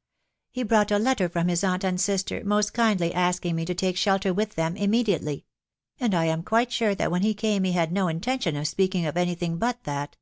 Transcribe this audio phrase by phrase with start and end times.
[0.00, 3.74] tc He brought a letter from his aunt and sister, most kindly asking me to
[3.74, 5.44] take shelter with them immediately;....
[5.98, 8.94] and I am quite sure that when he came he had no intention of speak
[8.94, 10.16] ing of any thing but that.